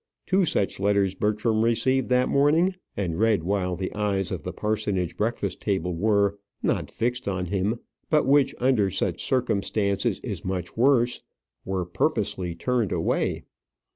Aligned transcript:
Two 0.25 0.45
such 0.45 0.79
letters 0.79 1.13
Bertram 1.13 1.63
received 1.63 2.09
that 2.09 2.27
morning, 2.27 2.73
and 2.97 3.19
read 3.19 3.43
while 3.43 3.75
the 3.75 3.93
eyes 3.93 4.31
of 4.31 4.41
the 4.41 4.51
parsonage 4.51 5.15
breakfast 5.15 5.61
table 5.61 5.93
were 5.95 6.39
not 6.63 6.89
fixed 6.89 7.27
on 7.27 7.45
him, 7.45 7.79
but 8.09 8.25
which 8.25 8.55
under 8.57 8.89
such 8.89 9.23
circumstances 9.23 10.19
is 10.23 10.43
much 10.43 10.75
worse 10.75 11.21
were 11.65 11.85
purposely 11.85 12.55
turned 12.55 12.91
away. 12.91 13.43